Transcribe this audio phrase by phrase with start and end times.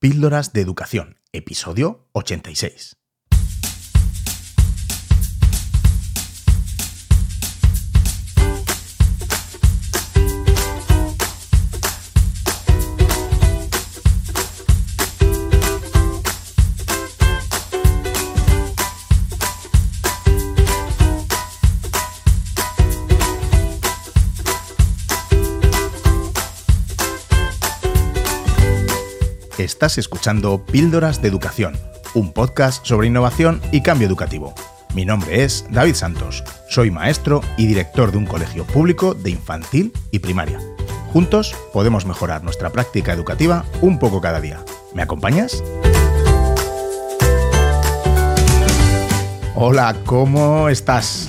[0.00, 2.98] Píldoras de Educación, episodio 86.
[29.68, 31.76] Estás escuchando Píldoras de Educación,
[32.14, 34.54] un podcast sobre innovación y cambio educativo.
[34.94, 39.92] Mi nombre es David Santos, soy maestro y director de un colegio público de infantil
[40.10, 40.58] y primaria.
[41.12, 44.58] Juntos podemos mejorar nuestra práctica educativa un poco cada día.
[44.94, 45.62] ¿Me acompañas?
[49.54, 51.28] Hola, ¿cómo estás?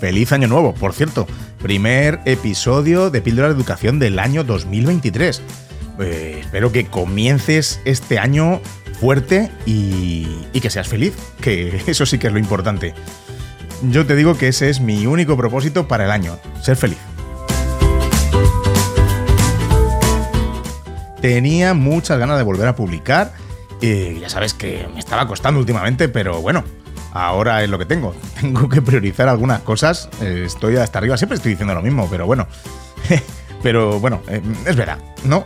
[0.00, 1.28] Feliz año nuevo, por cierto.
[1.62, 5.40] Primer episodio de Píldoras de Educación del año 2023.
[6.00, 8.60] Eh, espero que comiences este año
[9.00, 10.26] fuerte y,
[10.60, 12.94] que seas feliz, que eso sí que es lo importante.
[13.82, 16.98] Yo te digo que ese es mi único propósito para el año, ser feliz.
[21.20, 23.32] Tenía muchas ganas de volver a publicar.
[23.80, 26.64] y ya sabes que me estaba costando últimamente, pero bueno,
[27.12, 28.14] ahora es lo que tengo.
[28.40, 30.08] Tengo que priorizar algunas cosas.
[30.20, 32.46] Eh, estoy hasta arriba, siempre estoy diciendo lo mismo, pero bueno.
[33.66, 35.44] Pero bueno, eh, es verdad, ¿no?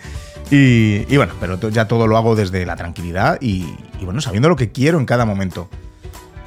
[0.50, 3.66] y, bueno, pero ya todo lo hago desde la tranquilidad y,
[4.00, 5.68] bueno, sabiendo lo que quiero en cada momento.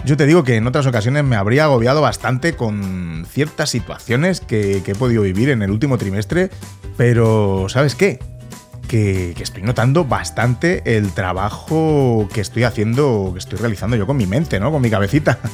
[0.04, 4.78] Yo te digo que en otras ocasiones me habría agobiado bastante con ciertas situaciones que,
[4.78, 6.50] he podido vivir en el último trimestre,
[6.98, 8.18] pero ¿sabes qué?
[8.88, 14.26] Que, estoy notando bastante el trabajo que estoy haciendo, que estoy realizando yo con mi
[14.26, 14.72] mente, ¿no?
[14.72, 15.38] Con mi cabecita.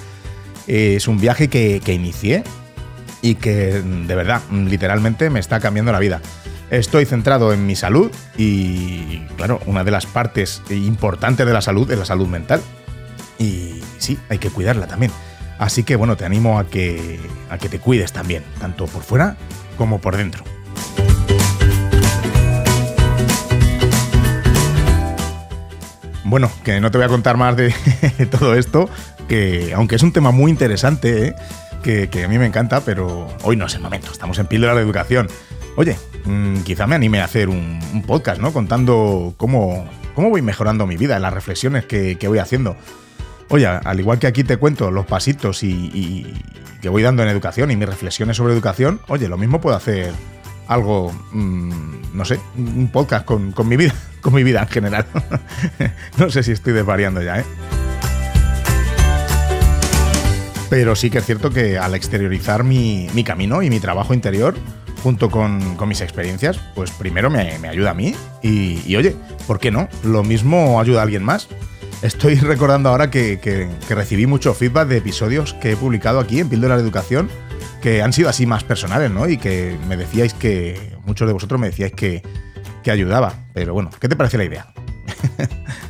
[0.66, 2.44] Es un viaje que, que inicié
[3.22, 6.22] y que de verdad, literalmente me está cambiando la vida.
[6.70, 11.90] Estoy centrado en mi salud y, claro, una de las partes importantes de la salud
[11.90, 12.62] es la salud mental.
[13.40, 15.12] Y sí, hay que cuidarla también.
[15.60, 17.20] Así que bueno, te animo a que,
[17.50, 19.38] a que te cuides también, tanto por fuera
[19.78, 20.44] como por dentro.
[26.24, 27.74] Bueno, que no te voy a contar más de
[28.32, 28.90] todo esto,
[29.30, 31.36] que aunque es un tema muy interesante, ¿eh?
[31.84, 34.12] Que, a mí me encanta, pero hoy no es el momento.
[34.12, 35.28] Estamos en Píldora de Educación.
[35.76, 38.54] Oye, mm, quizá me anime a hacer un, podcast, ¿no?
[38.54, 42.76] Contando cómo, cómo voy mejorando mi vida, las reflexiones que, voy haciendo.
[43.50, 46.34] Oye, al igual que aquí te cuento los pasitos y,
[46.82, 50.14] que voy dando en educación y mis reflexiones sobre educación, oye, lo mismo puedo hacer
[50.68, 51.72] algo, mm,
[52.14, 55.06] no sé, un podcast con, con, mi vida, con mi vida en general.
[56.18, 57.46] no sé si estoy desvariando ya, ¿eh?
[60.70, 64.56] Pero sí que es cierto que al exteriorizar mi, camino y mi trabajo interior,
[65.02, 69.88] junto con, mis experiencias, pues primero me, ayuda a mí y, oye, ¿por qué no?
[70.04, 71.48] Lo mismo ayuda a alguien más.
[72.02, 76.76] Estoy recordando ahora que, recibí mucho feedback de episodios que he publicado aquí en Píldora
[76.76, 77.30] de Educación
[77.82, 79.30] que han sido así más personales, ¿no?
[79.30, 82.24] Y que me decíais que, muchos de vosotros me decíais que,
[82.84, 83.46] que ayudaba.
[83.54, 84.74] Pero bueno, ¿qué te parece la idea?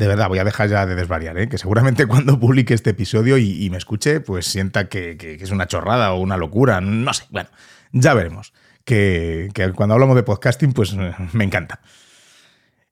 [0.00, 1.46] De verdad, voy a dejar ya de desvariar, ¿eh?
[1.50, 6.14] que seguramente cuando publique este episodio y, me escuche, pues sienta que, es una chorrada
[6.14, 7.50] o una locura, no sé, bueno,
[7.92, 8.54] ya veremos.
[8.84, 10.94] Que, cuando hablamos de podcasting, pues
[11.34, 11.80] me encanta.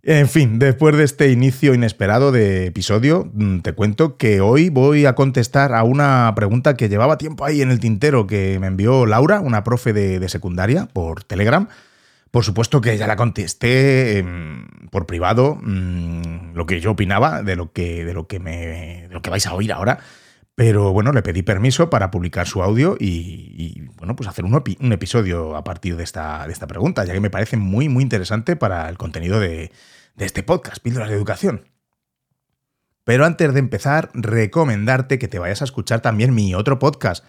[0.03, 5.07] En fin, después de este inicio inesperado de episodio, mm, te cuento que hoy voy
[5.07, 9.07] a contestar a una pregunta que llevaba tiempo ahí en el tintero que me envió
[9.07, 11.69] Laura, una profe de secundaria, por Telegram
[12.31, 17.57] por supuesto que ya la contesté em, por privado mm, lo que yo opinaba de
[17.57, 19.99] lo que, de lo que, me, lo que vais a oír ahora.
[20.55, 25.55] Pero bueno, le pedí permiso para publicar su audio y, bueno, pues hacer un, episodio
[25.55, 28.89] a partir de esta, de esta pregunta, ya que me parece muy, muy interesante para
[28.89, 29.71] el contenido de,
[30.17, 31.69] de este podcast, Píldoras de Educación.
[33.05, 37.25] Pero antes de empezar, recomendarte que te vayas a escuchar también mi otro podcast,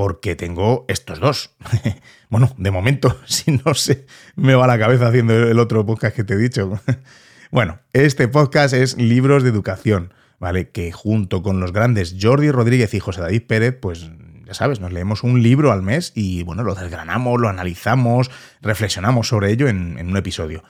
[0.00, 1.54] porque tengo estos dos.
[2.30, 6.24] bueno, de momento, si no sé, me va la cabeza haciendo el otro podcast que
[6.24, 6.80] te he dicho.
[7.50, 10.70] bueno, este podcast es Libros de Educación, ¿vale?
[10.70, 14.10] Que junto con los grandes Jordi Rodríguez y José David Pérez, pues
[14.46, 18.30] ya sabes, nos leemos un libro al mes y bueno, lo desgranamos, lo analizamos,
[18.62, 20.64] reflexionamos sobre ello en, en un episodio.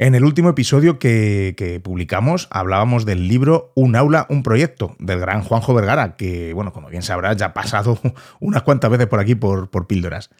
[0.00, 5.42] En el último episodio que, publicamos hablábamos del libro Un aula, un proyecto del gran
[5.42, 7.98] Juanjo Vergara, que, bueno, como bien sabrás, ya ha pasado
[8.40, 10.30] unas cuantas veces por aquí por, por píldoras.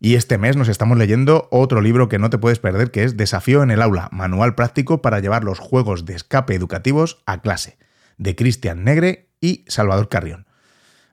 [0.00, 3.18] Y este mes nos estamos leyendo otro libro que no te puedes perder, que es
[3.18, 7.76] Desafío en el aula, manual práctico para llevar los juegos de escape educativos a clase,
[8.16, 10.46] de Cristian Negre y Salvador Carrión.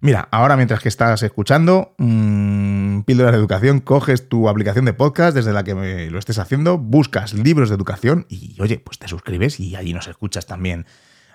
[0.02, 5.36] Mira, ahora mientras que estás escuchando, mm, Píldoras de Educación, coges tu aplicación de podcast
[5.36, 9.60] desde la que lo estés haciendo, buscas libros de educación y, oye, pues te suscribes
[9.60, 10.86] y allí nos escuchas también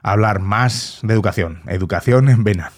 [0.02, 1.60] hablar más de educación.
[1.66, 2.72] Educación en Vena.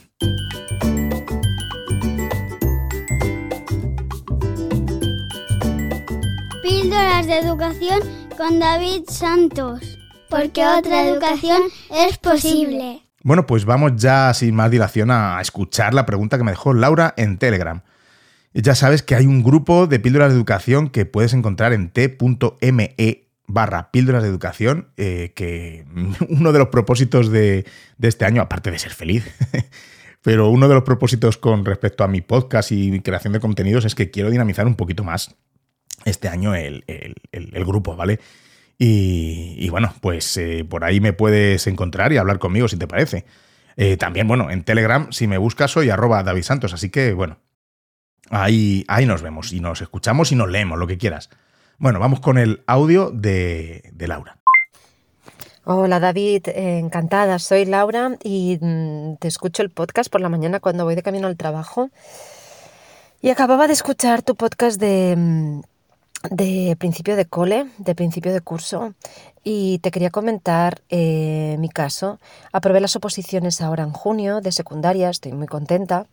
[6.62, 8.00] Píldoras de Educación
[8.36, 9.80] con David Santos.
[10.28, 13.05] Porque otra educación es posible.
[13.26, 17.12] Bueno, pues vamos ya sin más dilación a escuchar la pregunta que me dejó Laura
[17.16, 17.82] en Telegram.
[18.54, 22.94] Ya sabes que hay un grupo de píldoras de educación que puedes encontrar en t.me
[23.48, 25.84] barra píldoras de educación, eh, que
[26.28, 27.66] uno de los propósitos de,
[28.00, 29.24] este año, aparte de ser feliz,
[30.22, 33.96] pero uno de los propósitos con respecto a mi podcast y creación de contenidos es
[33.96, 35.34] que quiero dinamizar un poquito más
[36.04, 36.84] este año el
[37.64, 38.20] grupo, ¿vale?
[38.78, 43.24] Y, bueno, pues eh, por ahí me puedes encontrar y hablar conmigo si te parece.
[43.76, 46.74] Eh, también, bueno, en Telegram, si me buscas, soy arroba David Santos.
[46.74, 47.38] Así que, bueno,
[48.30, 51.30] ahí, ahí nos vemos y nos escuchamos y nos leemos, lo que quieras.
[51.78, 54.38] Bueno, vamos con el audio de, Laura.
[55.64, 57.38] Hola David, encantada.
[57.38, 61.26] Soy Laura y mm, te escucho el podcast por la mañana cuando voy de camino
[61.26, 61.90] al trabajo.
[63.20, 65.60] Y acababa de escuchar tu podcast de mm,
[66.30, 68.94] de principio de cole, de principio de curso,
[69.44, 72.18] y te quería comentar eh, mi caso.
[72.52, 76.06] Aprobé las oposiciones ahora en junio de secundaria, estoy muy contenta.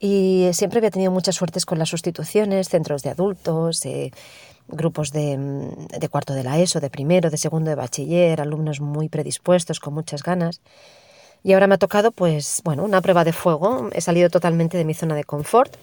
[0.00, 4.10] Y siempre había tenido muchas suertes con las sustituciones, centros de adultos, eh,
[4.66, 8.80] grupos de, mm, de, cuarto de la ESO, de primero, de segundo de bachiller, alumnos
[8.80, 10.60] muy predispuestos, con muchas ganas.
[11.44, 13.88] Y ahora me ha tocado, pues, bueno, una prueba de fuego.
[13.92, 15.76] He salido totalmente de mi zona de confort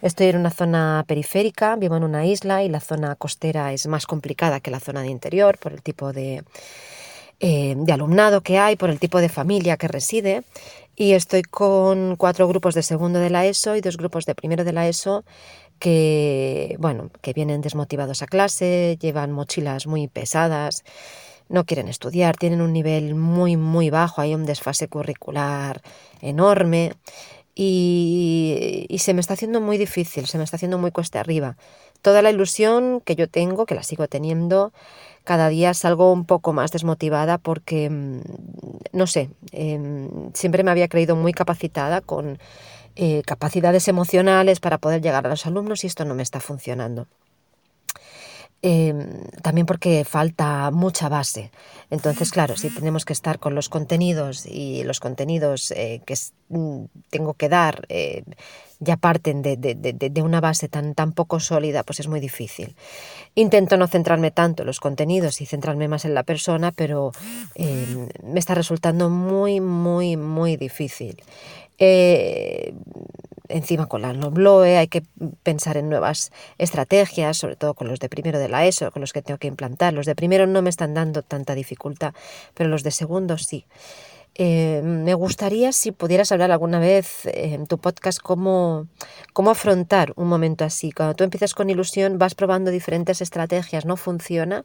[0.00, 4.06] Estoy en una zona periférica, vivo en una isla y la zona costera es más
[4.06, 6.44] complicada que la zona de interior por el tipo de,
[7.40, 10.44] eh, de alumnado que hay, por el tipo de familia que reside.
[10.94, 14.62] Y estoy con cuatro grupos de segundo de la ESO y dos grupos de primero
[14.62, 15.24] de la ESO
[15.80, 20.84] que, bueno, que vienen desmotivados a clase, llevan mochilas muy pesadas,
[21.48, 25.80] no quieren estudiar, tienen un nivel muy, muy bajo, hay un desfase curricular
[26.20, 26.92] enorme
[27.60, 31.56] y, se me está haciendo muy difícil, se me está haciendo muy cuesta arriba.
[32.02, 34.72] Toda la ilusión que yo tengo, que la sigo teniendo,
[35.24, 38.20] cada día salgo un poco más desmotivada porque, mm,
[38.92, 42.38] no sé, em, siempre me había creído muy capacitada con
[42.96, 47.06] eh, capacidades emocionales para poder llegar a los alumnos y esto no me está funcionando.
[48.60, 51.52] Em, también porque falta mucha base.
[51.90, 56.14] Entonces, claro, si tenemos que estar con los contenidos y los contenidos eh, que
[56.48, 58.24] mm, tengo que dar eh,
[58.80, 62.74] ya parten de, una base tan, tan poco sólida, pues es muy difícil.
[63.36, 67.12] Intento no centrarme tanto en los contenidos y centrarme más en la persona, pero
[67.54, 71.22] em, me está resultando muy, muy, muy difícil.
[71.78, 72.74] Eh,
[73.48, 75.02] encima con la Nobloe hay que
[75.42, 79.12] pensar en nuevas estrategias, sobre todo con los de primero de la ESO, con los
[79.12, 79.92] que tengo que implantar.
[79.92, 82.14] Los de primero no me están dando tanta dificultad,
[82.54, 83.66] pero los de segundo sí.
[84.40, 88.86] Eh, me gustaría si pudieras hablar alguna vez en tu podcast cómo,
[89.32, 90.92] cómo afrontar un momento así.
[90.92, 94.64] Cuando tú empiezas con ilusión, vas probando diferentes estrategias, no funciona.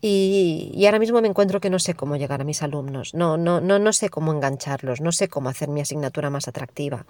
[0.00, 3.38] Y, y, ahora mismo me encuentro que no sé cómo llegar a mis alumnos, no,
[3.38, 7.06] no, no, no sé cómo engancharlos, no sé cómo hacer mi asignatura más atractiva.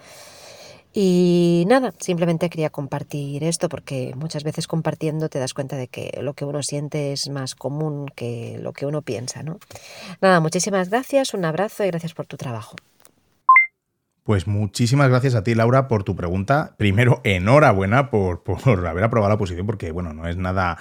[0.98, 6.18] Y nada, simplemente quería compartir esto porque muchas veces compartiendo te das cuenta de que
[6.22, 9.58] lo que uno siente es más común que lo que uno piensa, ¿no?
[10.22, 12.76] Nada, muchísimas gracias, un abrazo y gracias por tu trabajo.
[14.24, 16.76] Pues muchísimas gracias a ti, Laura, por tu pregunta.
[16.78, 20.78] Primero, enhorabuena por, por haber aprobado la oposición, porque bueno, no es nada,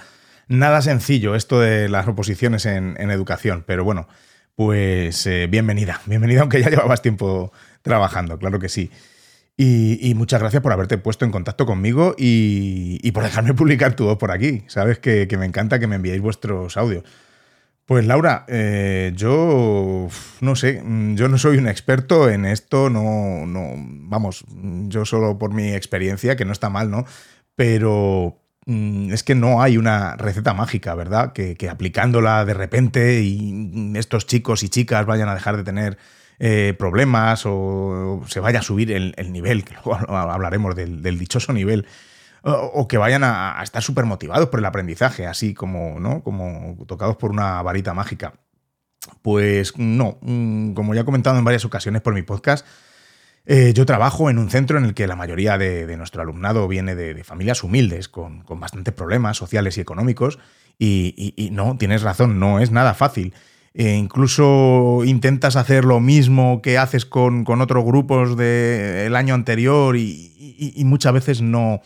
[0.48, 3.64] nada sencillo esto de las oposiciones en, educación.
[3.66, 4.08] Pero bueno,
[4.54, 8.90] pues eh, bienvenida, bienvenida, aunque ya llevabas tiempo trabajando, claro que sí.
[9.58, 14.18] Y, muchas gracias por haberte puesto en contacto conmigo y, por dejarme publicar tu voz
[14.18, 14.64] por aquí.
[14.66, 17.04] Sabes que, me encanta que me enviéis vuestros audios.
[17.86, 20.08] Pues Laura, eh, yo
[20.40, 20.82] no sé,
[21.14, 24.44] yo no soy un experto en esto, no, no, vamos,
[24.88, 27.04] yo solo por mi experiencia, que no está mal, ¿no?
[27.54, 31.32] Pero mm, es que no hay una receta mágica, ¿verdad?
[31.32, 35.96] Que aplicándola de repente y estos chicos y chicas vayan a dejar de tener
[36.38, 41.86] eh, problemas o se vaya a subir el, nivel, que luego hablaremos del, dichoso nivel,
[42.42, 46.22] o, que vayan a, estar súper motivados por el aprendizaje, así como, ¿no?
[46.22, 48.34] como tocados por una varita mágica.
[49.22, 52.66] Pues no, mm, como ya he comentado en varias ocasiones por mi podcast,
[53.46, 56.94] eh, yo trabajo en un centro en el que la mayoría de, nuestro alumnado viene
[56.94, 60.38] de, familias humildes, con, bastantes problemas sociales y económicos,
[60.78, 63.32] y no, tienes razón, no es nada fácil.
[63.78, 70.82] E incluso intentas hacer lo mismo que haces con, otros grupos del año anterior y,
[70.86, 71.82] muchas veces no,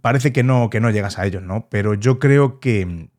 [0.00, 1.68] parece que no, que no llegas a ellos, ¿no?
[1.70, 3.10] Pero yo creo que,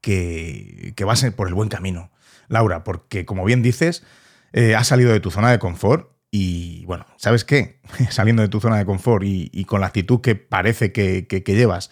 [0.00, 2.12] que, que vas por el buen camino,
[2.46, 4.04] Laura, porque como bien dices,
[4.52, 7.80] eh, has salido de tu zona de confort y bueno, ¿sabes qué?
[8.10, 11.90] Saliendo de tu zona de confort y, con la actitud que parece que, llevas,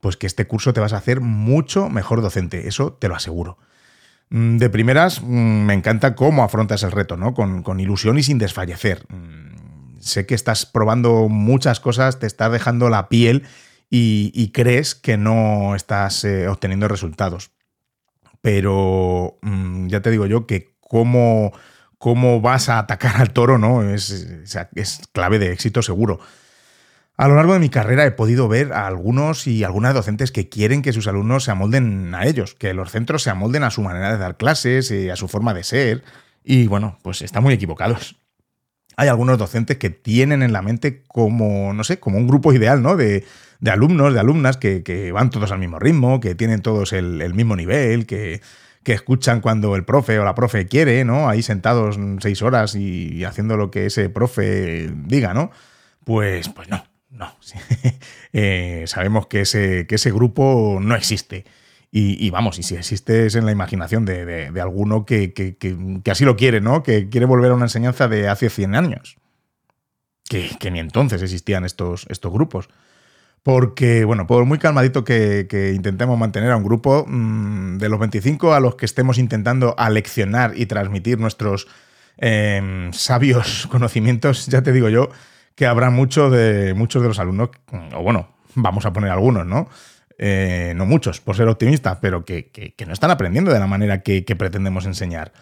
[0.00, 3.58] pues que este curso te vas a hacer mucho mejor docente, eso te lo aseguro.
[4.30, 7.34] Mm, de primeras, mm, me encanta cómo afrontas el reto, ¿no?
[7.34, 9.04] Con, ilusión y sin desfallecer.
[9.08, 13.44] Mm, sé que estás probando muchas cosas, te estás dejando la piel
[13.90, 17.50] y, crees que no estás eh, obteniendo resultados.
[18.40, 19.38] Pero
[19.88, 21.52] ya te digo yo que cómo
[22.00, 23.82] cómo vas a atacar al toro, ¿no?
[23.84, 24.10] Es,
[24.74, 26.18] es, clave de éxito seguro.
[27.20, 30.48] A lo largo de mi carrera he podido ver a algunos y algunas docentes que
[30.48, 33.82] quieren que sus alumnos se amolden a ellos, que los centros se amolden a su
[33.82, 36.02] manera de dar clases, y a su forma de ser,
[36.42, 38.16] y bueno, pues están muy equivocados.
[38.96, 42.82] Hay algunos docentes que tienen en la mente como, no sé, como un grupo ideal,
[42.82, 42.96] ¿no?
[42.96, 43.26] De,
[43.70, 48.06] alumnos, de alumnas que, van todos al mismo ritmo, que tienen todos el mismo nivel,
[48.06, 48.40] que,
[48.82, 51.28] que escuchan cuando el profe o la profe quiere, ¿no?
[51.28, 55.50] Ahí sentados seis horas y haciendo lo que ese profe diga, ¿no?
[56.04, 57.34] Pues, pues no, no.
[58.32, 61.44] Eh, sabemos que ese, que ese grupo no existe.
[61.92, 66.24] Y, vamos, y si existe es en la imaginación de, alguno que, que, que, así
[66.24, 66.84] lo quiere, ¿no?
[66.84, 69.16] Que quiere volver a una enseñanza de hace 100 años.
[70.28, 72.68] Que, ni entonces existían estos, estos grupos.
[73.42, 78.54] Porque, bueno, por muy calmadito que, intentemos mantener a un grupo, mm, de los 25
[78.54, 81.66] a los que estemos intentando aleccionar y transmitir nuestros
[82.18, 85.10] em, sabios conocimientos, ya te digo yo
[85.60, 87.50] que habrá mucho de, muchos de los alumnos,
[87.94, 89.68] o bueno, vamos a poner algunos, ¿no?
[90.16, 94.22] Eh, no muchos, por ser optimistas, pero que, no están aprendiendo de la manera que,
[94.38, 95.34] pretendemos enseñar.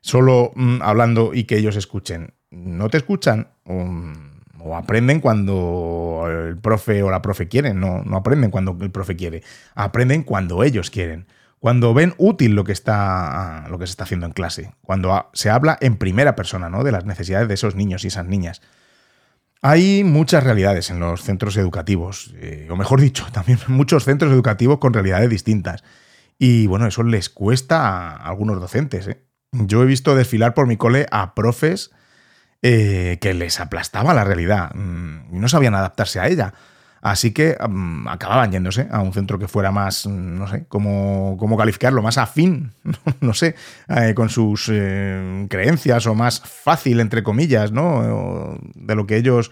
[0.00, 2.32] Solo mm, hablando y que ellos escuchen.
[2.50, 3.48] ¿No te escuchan?
[3.64, 9.16] O aprenden cuando el profe o la profe quieren, no, no aprenden cuando el profe
[9.16, 9.42] quiere,
[9.74, 11.26] aprenden cuando ellos quieren,
[11.58, 15.50] cuando ven útil lo que, está, lo que se está haciendo en clase, cuando se
[15.50, 16.84] habla en primera persona ¿no?
[16.84, 18.62] de las necesidades de esos niños y esas niñas.
[19.60, 24.78] Hay muchas realidades en los centros educativos, eh, o mejor dicho, también muchos centros educativos
[24.78, 25.82] con realidades distintas.
[26.38, 29.08] Y bueno, eso les cuesta a algunos docentes.
[29.08, 29.22] ¿eh?
[29.52, 31.90] Yo he visto desfilar por mi cole a profes
[32.62, 36.54] eh, que les aplastaba la realidad mm, y no sabían adaptarse a ella.
[37.00, 41.56] Así que mm, acababan yéndose a un centro que fuera más, no sé, cómo, cómo
[41.56, 42.72] calificarlo, más afín,
[43.20, 43.54] no sé,
[43.88, 48.58] eh, con sus eh, creencias o más fácil, entre comillas, ¿no?
[48.74, 49.50] De lo que ellos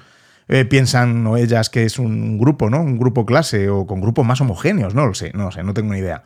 [0.68, 2.80] piensan o ellas que es un grupo, ¿no?
[2.80, 5.74] Un grupo clase o con grupos más homogéneos, no lo sé, no lo sé, no
[5.74, 6.22] tengo ni idea.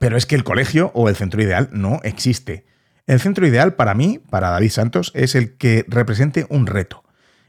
[0.00, 2.64] Pero es que el colegio o el centro ideal no existe.
[3.06, 7.04] El centro ideal para mí, para David Santos, es el que represente un reto,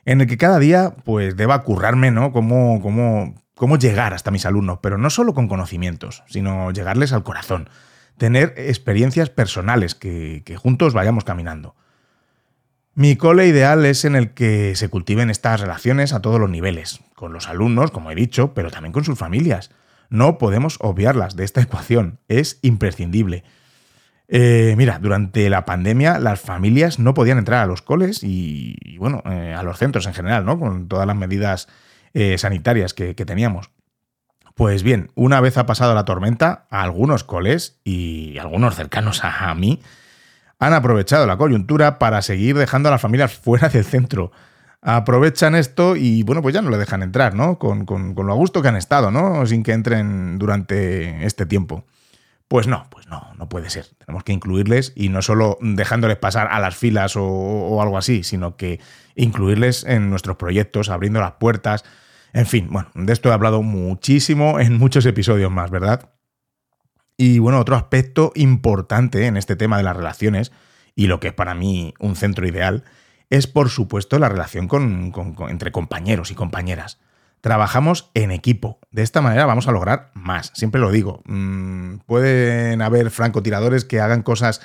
[0.06, 2.32] en el que cada día pues deba currarme, ¿no?
[2.32, 7.24] Cómo, cómo, cómo llegar hasta mis alumnos, pero no solo con conocimientos, sino llegarles al
[7.24, 7.70] corazón,
[8.18, 11.76] tener experiencias personales que, que juntos vayamos caminando.
[12.94, 17.00] Mi cole ideal es en el que se cultiven estas relaciones a todos los niveles,
[17.16, 19.72] con los alumnos, como he dicho, pero también con sus familias.
[20.10, 23.46] No podemos obviarlas de esta ecuación, es imprescindible.
[24.34, 29.22] Eh, mira, durante la pandemia las familias no podían entrar a los coles y, bueno,
[29.26, 30.58] eh, a los centros en general, ¿no?
[30.58, 31.68] Con todas las medidas
[32.14, 33.72] eh, sanitarias que, teníamos.
[34.56, 39.82] Pues bien, una vez ha pasado la tormenta, algunos coles y algunos cercanos a, mí
[40.60, 44.32] han aprovechado la coyuntura para seguir dejando a las familias fuera del centro.
[44.82, 47.60] Aprovechan esto y bueno, pues ya no le dejan entrar, ¿no?
[47.60, 49.46] Con, con lo a gusto que han estado, ¿no?
[49.46, 51.84] Sin que entren durante este tiempo.
[52.52, 53.86] Pues no, pues no, no puede ser.
[53.98, 58.58] Tenemos que incluirles y no solo dejándoles pasar a las filas o, algo así, sino
[58.58, 58.82] que
[59.16, 61.86] incluirles en nuestros proyectos, abriendo las puertas.
[62.34, 66.10] En fin, bueno, de esto he hablado muchísimo en muchos episodios más, ¿verdad?
[67.16, 70.52] Y bueno, otro aspecto importante en este tema de las relaciones,
[70.94, 72.84] y lo que es para mí un centro ideal,
[73.30, 74.68] es por supuesto la relación
[75.48, 77.00] entre compañeros y compañeras
[77.42, 78.80] trabajamos en equipo.
[78.92, 80.52] De esta manera vamos a lograr más.
[80.54, 81.22] Siempre lo digo.
[81.26, 84.62] Mm, pueden haber francotiradores que hagan cosas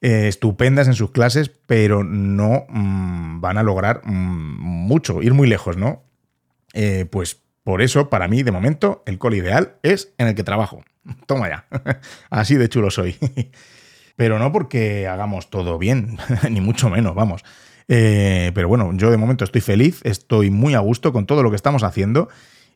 [0.00, 5.48] eh, estupendas en sus clases, pero no mm, van a lograr mm, mucho, ir muy
[5.48, 6.02] lejos, ¿no?
[6.72, 10.44] Eh, pues por eso, para mí, de momento, el col ideal es en el que
[10.44, 10.82] trabajo.
[11.26, 11.66] Toma ya.
[12.30, 13.16] Así de chulo soy.
[14.16, 16.18] pero no porque hagamos todo bien,
[16.50, 17.44] ni mucho menos, vamos.
[17.92, 21.50] Eh, pero bueno, yo de momento estoy feliz, estoy muy a gusto con todo lo
[21.50, 22.28] que estamos haciendo.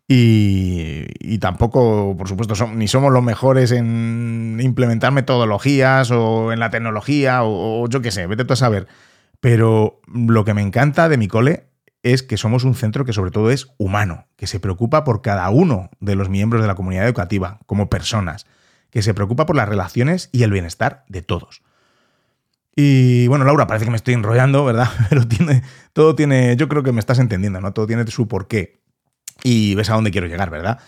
[0.08, 7.40] Y, tampoco, por supuesto, ni somos los mejores en implementar metodologías o en la tecnología
[7.44, 8.88] o, yo qué sé, vete tú a saber.
[9.38, 11.68] Pero lo que me encanta de mi cole
[12.02, 15.48] es que somos un centro que sobre todo es humano, que se preocupa por cada
[15.48, 18.46] uno de los miembros de la comunidad educativa, como personas,
[18.90, 21.62] que se preocupa por las relaciones y el bienestar de todos.
[22.76, 24.88] Y bueno, Laura, parece que me estoy enrollando, ¿verdad?
[25.08, 25.62] Pero tiene,
[25.92, 27.72] todo tiene, yo creo que me estás entendiendo, ¿no?
[27.72, 28.82] Todo tiene su porqué.
[29.42, 30.78] Y ves a dónde quiero llegar, ¿verdad?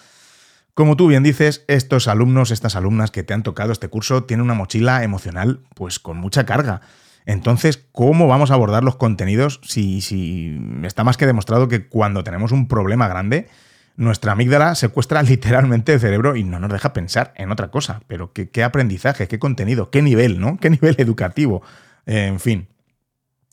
[0.74, 4.44] Como tú bien dices, estos alumnos, estas alumnas que te han tocado este curso tienen
[4.44, 6.82] una mochila emocional pues con mucha carga.
[7.24, 12.24] Entonces, ¿cómo vamos a abordar los contenidos si, si está más que demostrado que cuando
[12.24, 13.48] tenemos un problema grande,
[13.96, 18.02] nuestra amígdala secuestra literalmente el cerebro y no nos deja pensar en otra cosa?
[18.06, 20.56] Pero qué, aprendizaje, qué contenido, qué nivel, ¿no?
[20.60, 21.62] ¿Qué nivel educativo?
[22.06, 22.68] en fin.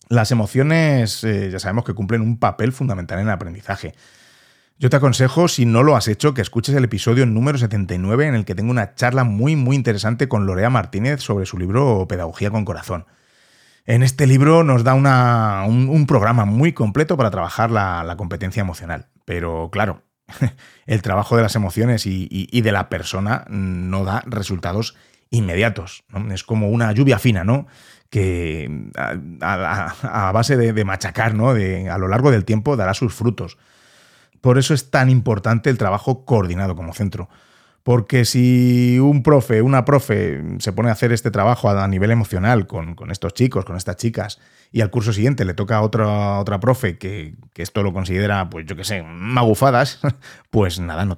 [0.09, 3.95] Las emociones eh, ya sabemos que cumplen un papel fundamental en el aprendizaje.
[4.77, 8.35] Yo te aconsejo, si no lo has hecho, que escuches el episodio número 79 en
[8.35, 12.51] el que tengo una charla muy muy interesante con Lorea Martínez sobre su libro Pedagogía
[12.51, 13.05] con Corazón.
[13.85, 19.07] En este libro nos da un, programa muy completo para trabajar la, competencia emocional.
[19.25, 20.03] Pero claro,
[20.85, 24.95] el trabajo de las emociones y, de la persona no da resultados
[25.29, 26.03] inmediatos.
[26.31, 27.67] Es como una lluvia fina, ¿no?
[28.09, 28.89] Que
[29.41, 31.53] a, base de, machacar, ¿no?
[31.53, 33.57] De, a lo largo del tiempo dará sus frutos.
[34.41, 37.29] Por eso es tan importante el trabajo coordinado como centro.
[37.83, 42.65] Porque si un profe, una profe, se pone a hacer este trabajo a nivel emocional
[42.65, 44.39] con, estos chicos, con estas chicas,
[44.73, 48.65] y al curso siguiente le toca a otra, otra profe que, esto lo considera, pues
[48.65, 50.01] yo qué sé, magufadas,
[50.49, 51.15] pues nada, no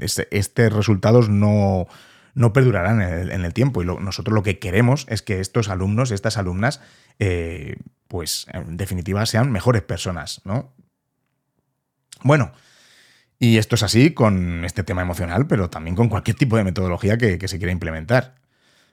[0.00, 1.86] este, estos resultados no,
[2.34, 3.82] no perdurarán en el, tiempo.
[3.82, 6.80] Y nosotros lo que queremos es que estos alumnos, estas alumnas,
[7.18, 7.76] eh,
[8.08, 10.74] pues en definitiva sean mejores personas, ¿no?
[12.22, 12.52] Bueno,
[13.38, 17.16] y esto es así con este tema emocional, pero también con cualquier tipo de metodología
[17.16, 18.34] que, se quiera implementar.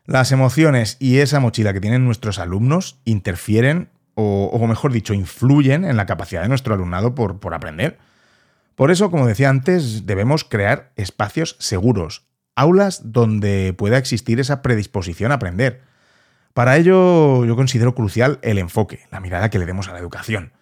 [0.06, 5.98] Las emociones y esa mochila que tienen nuestros alumnos interfieren, o, mejor dicho, influyen en
[5.98, 7.98] la capacidad de nuestro alumnado por, por aprender.
[8.76, 15.32] Por eso, como decía antes, debemos crear espacios seguros, aulas donde pueda existir esa predisposición
[15.32, 15.82] a aprender.
[16.54, 20.54] Para ello, yo considero crucial el enfoque, la mirada que le demos a la educación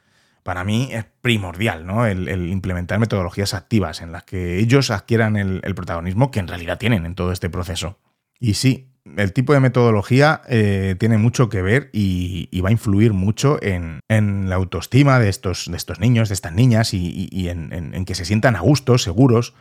[0.44, 2.06] para mí es primordial, ¿no?
[2.06, 7.06] El, implementar metodologías activas en las que ellos adquieran el, protagonismo que en realidad tienen
[7.06, 7.98] en todo este proceso.
[8.40, 13.14] Y sí, el tipo de metodología eh, tiene mucho que ver y, va a influir
[13.14, 14.02] mucho en,
[14.50, 18.56] la autoestima de estos, de estos, niños, de estas niñas y, en, que se sientan
[18.56, 19.54] a gusto, seguros.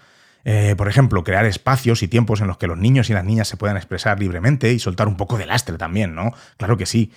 [0.44, 3.46] Eh, por ejemplo, crear espacios y tiempos en los que los niños y las niñas
[3.46, 6.32] se puedan expresar libremente y soltar un poco de lastre también, ¿no?
[6.56, 7.12] Claro que sí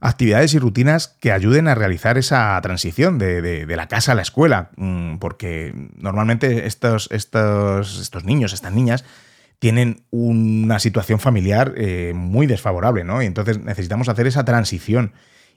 [0.00, 4.70] actividades y rutinas que ayuden a realizar esa transición de, la casa a la escuela,
[4.76, 9.04] mm, porque normalmente estos, estos, estos, niños, estas niñas,
[9.58, 13.22] tienen una situación familiar eh, muy desfavorable, ¿no?
[13.22, 15.12] Y entonces necesitamos hacer esa transición.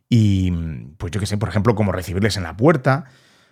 [0.10, 0.52] Y,
[0.98, 3.06] pues yo qué sé, por ejemplo, cómo recibirles en la puerta,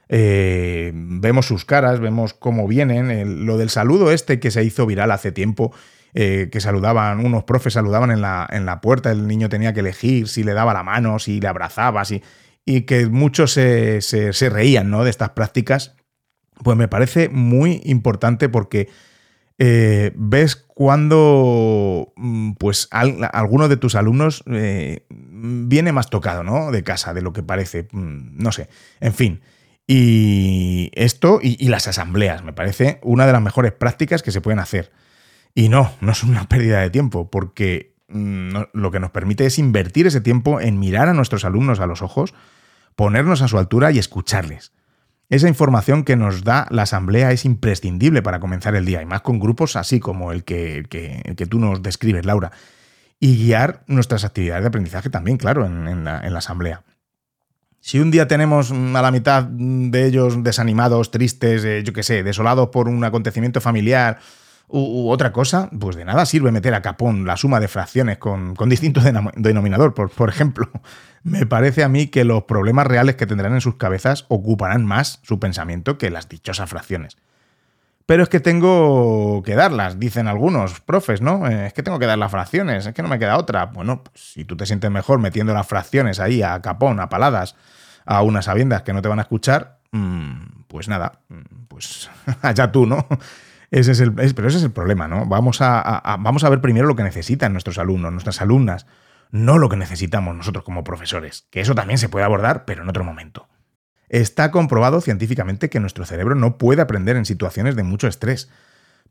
[0.10, 5.12] eh, vemos sus caras, vemos cómo vienen, lo del saludo este que se hizo viral
[5.12, 5.72] hace tiempo,
[6.16, 9.82] eh, que saludaban, unos profes saludaban en la, en la, puerta, el niño tenía que
[9.82, 12.24] elegir si le daba la mano, si le abrazaba, si,
[12.66, 15.04] y que muchos se, reían ¿no?
[15.04, 15.96] de estas prácticas,
[16.64, 18.90] pues me parece muy importante porque
[19.62, 26.72] eh, ves cuando mm, pues alguno de tus alumnos eh, viene más tocado ¿no?
[26.72, 28.70] de casa de lo que parece, mm, no sé,
[29.02, 29.42] en fin.
[29.86, 34.60] Y esto y las asambleas, me parece una de las mejores prácticas que se pueden
[34.60, 34.92] hacer.
[35.56, 39.60] Y no, no es una pérdida de tiempo, porque mm, lo que nos permite es
[39.60, 42.34] invertir ese tiempo en mirar a nuestros alumnos a los ojos,
[42.96, 44.72] ponernos a su altura y escucharles.
[45.30, 49.22] Esa información que nos da la asamblea es imprescindible para comenzar el día, y más
[49.22, 52.52] con grupos así como el que, que, tú nos describes, Laura.
[53.20, 56.84] Y guiar nuestras actividades de aprendizaje también, claro, en, la, asamblea.
[57.80, 62.24] Si un día tenemos a la mitad de ellos desanimados, tristes, eh, yo qué sé,
[62.24, 64.20] desolados por un acontecimiento familiar
[64.70, 68.56] u, otra cosa, pues de nada sirve meter a capón la suma de fracciones con,
[68.56, 69.02] con distinto
[69.36, 70.70] denominador, por, por ejemplo.
[71.24, 75.20] Me parece a mí que los problemas reales que tendrán en sus cabezas ocuparán más
[75.24, 77.18] su pensamiento que las dichosas fracciones.
[78.06, 81.48] Pero es que tengo que darlas, dicen algunos profes, ¿no?
[81.48, 83.68] Eh, es que tengo que dar las fracciones, es que no me queda otra.
[83.68, 87.56] Bueno, pues si tú te sientes mejor metiendo las fracciones ahí a capón, a paladas,
[88.08, 92.10] a unas sabiendas que no te van a escuchar, mm, pues nada, mm, pues
[92.42, 93.06] allá tú, ¿no?
[93.72, 95.26] Ese es el, pero ese es el problema, ¿no?
[95.26, 98.88] Vamos a, vamos a ver primero lo que necesitan nuestros alumnos, nuestras alumnas,
[99.32, 102.90] no lo que necesitamos nosotros como profesores, que eso también se puede abordar, pero en
[102.90, 103.48] otro momento.
[104.10, 108.50] Está comprobado científicamente que nuestro cerebro no puede aprender en situaciones de mucho estrés.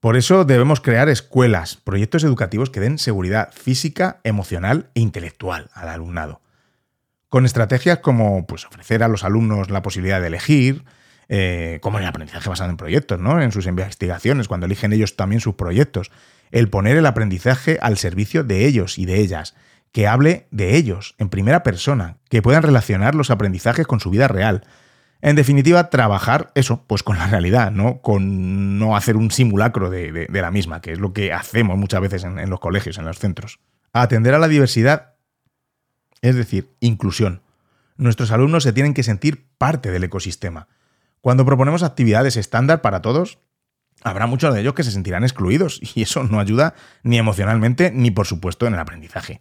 [0.00, 5.88] Por eso debemos crear escuelas, proyectos educativos que den seguridad física, emocional e intelectual al
[5.88, 6.40] alumnado.
[7.28, 10.84] con estrategias como pues, ofrecer a los alumnos la posibilidad de elegir,
[11.28, 13.40] eh, como en el aprendizaje basado en proyectos, ¿no?
[13.42, 16.10] en sus investigaciones, cuando eligen ellos también sus proyectos,
[16.50, 19.54] el poner el aprendizaje al servicio de ellos y de ellas,
[19.92, 24.28] que hable de ellos en primera persona, que puedan relacionar los aprendizajes con su vida
[24.28, 24.64] real.
[25.20, 28.00] En definitiva, trabajar eso, pues con la realidad, ¿no?
[28.00, 32.24] Con no hacer un simulacro de, la misma, que es lo que hacemos muchas veces
[32.24, 33.58] en los colegios, en los centros.
[33.92, 35.14] Atender a la diversidad,
[36.22, 37.42] es decir, inclusión.
[37.96, 40.68] Nuestros alumnos se tienen que sentir parte del ecosistema.
[41.20, 43.38] Cuando proponemos actividades estándar para todos,
[44.02, 48.10] habrá muchos de ellos que se sentirán excluidos y eso no ayuda ni emocionalmente ni
[48.10, 49.40] por supuesto en el aprendizaje.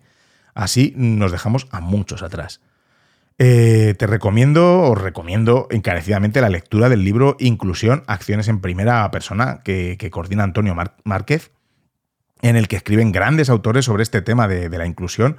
[0.53, 2.61] Así nos dejamos a muchos atrás.
[3.39, 9.61] Eh, te recomiendo, os recomiendo encarecidamente la lectura del libro Inclusión, Acciones en Primera Persona,
[9.63, 11.51] que, coordina Antonio Márquez,
[12.41, 15.37] en el que escriben grandes autores sobre este tema de la inclusión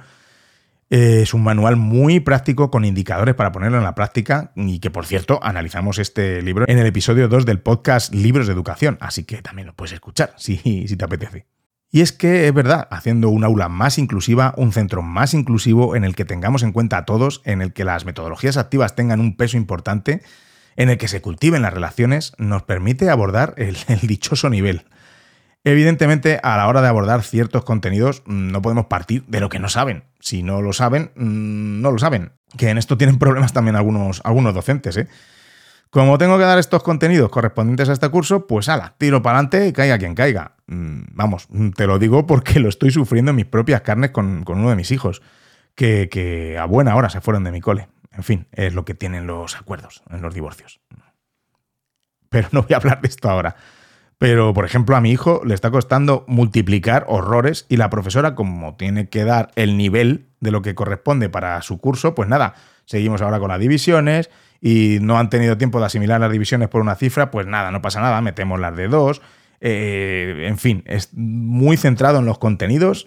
[0.89, 5.05] es un manual muy práctico con indicadores para ponerlo en la práctica y que, por
[5.05, 9.41] cierto, analizamos este libro en el episodio 2 del podcast Libros de Educación, así que
[9.41, 11.45] también lo puedes escuchar si, si te apetece.
[11.91, 16.03] Y es que es verdad, haciendo un aula más inclusiva, un centro más inclusivo en
[16.03, 19.37] el que tengamos en cuenta a todos, en el que las metodologías activas tengan un
[19.37, 20.21] peso importante,
[20.75, 24.85] en el que se cultiven las relaciones, nos permite abordar el dichoso nivel
[25.63, 29.59] Evidentemente, a la hora de abordar ciertos contenidos, mm, no podemos partir de lo que
[29.59, 30.05] no saben.
[30.19, 32.31] Si no lo saben, mm, no lo saben.
[32.57, 35.07] Que en esto tienen problemas también algunos, algunos docentes, ¿eh?
[35.89, 39.67] Como tengo que dar estos contenidos correspondientes a este curso, pues ala, tiro para adelante
[39.67, 40.55] y caiga quien caiga.
[40.67, 44.69] Mm, vamos, te lo digo porque lo estoy sufriendo en mis propias carnes con, uno
[44.69, 45.23] de mis hijos,
[45.73, 47.89] que, a buena hora se fueron de mi cole.
[48.11, 50.79] En fin, es lo que tienen los acuerdos en los divorcios.
[52.29, 53.55] Pero no voy a hablar de esto ahora.
[54.19, 58.75] Pero, por ejemplo, a mi hijo le está costando multiplicar horrores y la profesora, como
[58.75, 62.53] tiene que dar el nivel de lo que corresponde para su curso, pues nada,
[62.83, 64.29] seguimos ahora con las divisiones
[64.61, 67.81] y no han tenido tiempo de asimilar las divisiones por una cifra, pues nada, no
[67.81, 69.21] pasa nada, metemos las de dos.
[69.61, 73.05] Eh, en fin, es muy centrado en los contenidos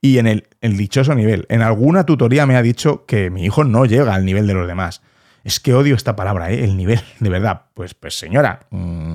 [0.00, 1.44] y, en el, dichoso nivel.
[1.50, 4.66] En alguna tutoría me ha dicho que mi hijo no llega al nivel de los
[4.66, 5.02] demás.
[5.44, 6.64] Es que odio esta palabra, ¿eh?
[6.64, 7.62] el nivel, de verdad.
[7.74, 9.11] Pues, pues señora, mmm,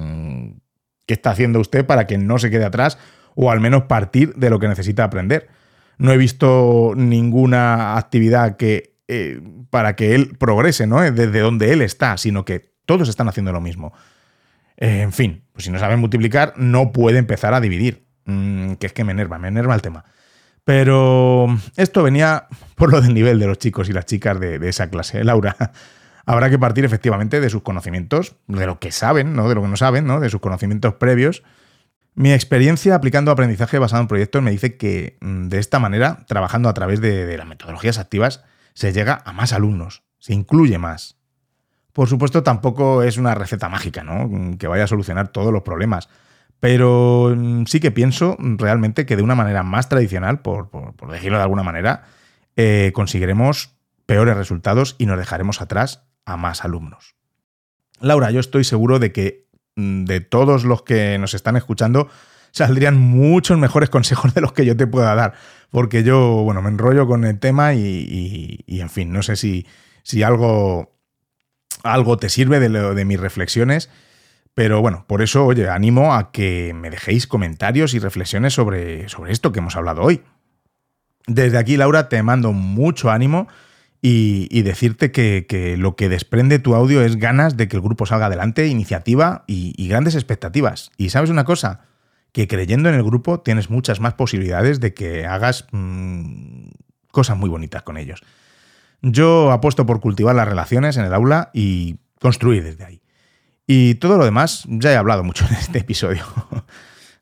[1.08, 3.00] ¿Qué está haciendo usted para que no se quede atrás
[3.34, 5.48] o al menos partir de lo que necesita aprender?
[5.98, 11.00] No he visto ninguna actividad que eh, para que él progrese, ¿no?
[11.00, 13.94] Desde donde él está, sino que todos están haciendo lo mismo.
[14.76, 18.06] Eh, en fin, pues si no saben multiplicar, no puede empezar a dividir.
[18.26, 20.04] Mm, que es que me enerva, me enerva el tema.
[20.66, 24.90] Pero esto venía por lo del nivel de los chicos y las chicas de esa
[24.90, 25.24] clase.
[25.24, 25.56] Laura,
[26.28, 29.48] habrá que partir efectivamente de sus conocimientos, de lo que saben, ¿no?
[29.48, 30.20] de lo que no saben, ¿no?
[30.20, 31.42] de sus conocimientos previos.
[32.16, 36.68] Mi experiencia aplicando aprendizaje basado en proyectos me dice que mm, de esta manera, trabajando
[36.68, 41.18] a través de, las metodologías activas, se llega a más alumnos, se incluye más.
[41.94, 44.28] Por supuesto, tampoco es una receta mágica, ¿no?
[44.28, 46.10] Mm, que vaya a solucionar todos los problemas.
[46.60, 50.70] Pero mm, sí que pienso realmente que de una manera más tradicional, por,
[51.10, 52.04] decirlo de alguna manera,
[52.58, 57.16] eh, conseguiremos peores resultados y nos dejaremos atrás a más alumnos.
[58.02, 62.10] Laura, yo estoy seguro de que mm, de todos los que nos están escuchando
[62.52, 65.34] saldrían muchos mejores consejos de los que yo te pueda dar,
[65.72, 69.66] porque yo, bueno, me enrollo con el tema y, en fin, no sé si,
[70.04, 70.94] si algo,
[71.84, 73.90] algo te sirve de, de mis reflexiones.
[74.54, 79.32] Pero bueno, por eso, oye, animo a que me dejéis comentarios y reflexiones sobre, sobre
[79.32, 80.24] esto que hemos hablado hoy.
[81.28, 83.48] Desde aquí, Laura, te mando mucho ánimo
[84.02, 88.28] y, decirte que, lo que desprende tu audio es ganas de que el grupo salga
[88.28, 90.92] adelante, iniciativa y, grandes expectativas.
[90.98, 91.82] Y sabes una cosa,
[92.32, 96.68] que creyendo en el grupo tienes muchas más posibilidades de que hagas mm,
[97.12, 98.22] cosas muy bonitas con ellos.
[99.02, 103.02] Yo apuesto por cultivar las relaciones en el aula y construir desde ahí.
[103.66, 106.24] Y todo lo demás ya he hablado mucho en este episodio.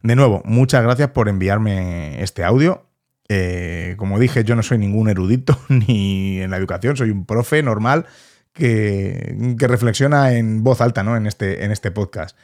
[0.02, 2.85] De nuevo, muchas gracias por enviarme este audio
[3.28, 7.64] eh, como dije, yo no soy ningún erudito ni en la educación, soy un profe
[7.64, 8.06] normal
[8.54, 11.18] que, reflexiona en voz alta ¿no?
[11.18, 12.38] en, este, en este podcast.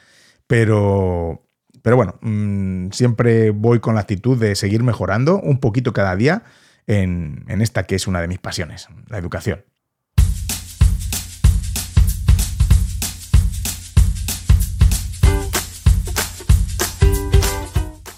[0.46, 1.46] Pero,
[1.82, 6.42] pero bueno, mm, siempre voy con la actitud de seguir mejorando un poquito cada día
[6.86, 9.64] en esta que es una de mis pasiones, la educación.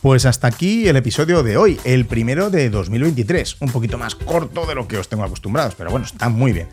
[0.04, 4.66] Pues hasta aquí el episodio de hoy, el primero de 2023, un poquito más corto
[4.66, 6.68] de lo que os tengo acostumbrados, pero bueno, está muy bien.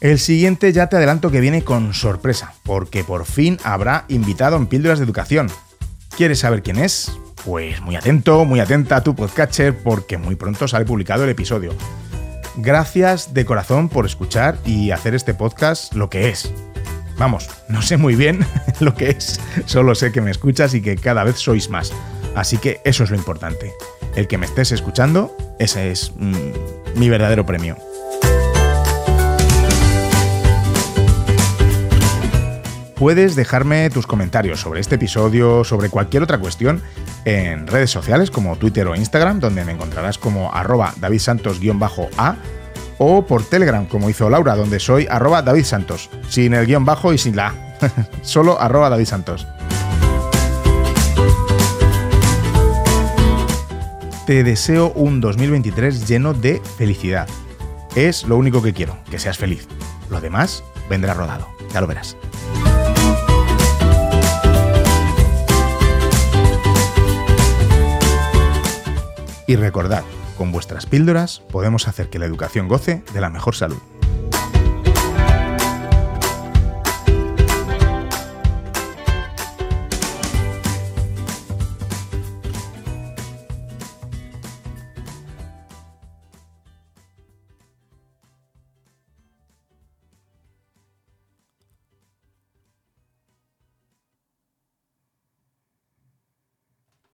[0.00, 4.68] El siguiente ya te adelanto que viene con sorpresa, porque por fin habrá invitado en
[4.68, 5.50] Píldoras de Educación.
[6.16, 7.10] ¿Quieres saber quién es?
[7.44, 11.74] Pues muy atento, muy atenta a tu podcatcher, porque muy pronto sale publicado el episodio.
[12.54, 16.52] Gracias de corazón por escuchar y hacer este podcast lo que es.
[17.18, 18.46] Vamos, no sé muy bien
[18.78, 21.92] lo que es, solo sé que me escuchas y que cada vez sois más.
[22.34, 23.72] Así que eso es lo importante.
[24.14, 26.34] El que me estés escuchando, ese es mm,
[26.96, 27.76] mi verdadero premio.
[32.98, 36.82] Puedes dejarme tus comentarios sobre este episodio, sobre cualquier otra cuestión,
[37.24, 42.36] en redes sociales como Twitter o Instagram, donde me encontrarás como arroba davidsantos-a,
[42.98, 47.18] o por Telegram, como hizo Laura, donde soy arroba davidsantos, sin el guion bajo y
[47.18, 47.54] sin la A,
[48.22, 49.46] solo arroba davidsantos.
[54.28, 57.26] Te deseo un 2023 lleno de felicidad.
[57.96, 59.66] Es lo único que quiero, que seas feliz.
[60.10, 62.14] Lo demás vendrá rodado, ya lo verás.
[69.46, 70.04] Y recordad,
[70.36, 73.78] con vuestras píldoras podemos hacer que la educación goce de la mejor salud.